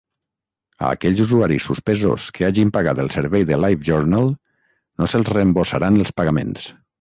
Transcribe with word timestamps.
A 0.85 0.87
aquells 0.95 1.19
usuaris 1.25 1.67
suspesos 1.71 2.25
que 2.37 2.47
hagin 2.47 2.71
pagat 2.77 3.01
el 3.03 3.11
servei 3.17 3.45
de 3.51 3.61
LiveJournal 3.65 4.33
no 4.33 5.11
se'ls 5.13 5.31
reembossaran 5.37 6.01
els 6.07 6.17
pagaments. 6.23 6.67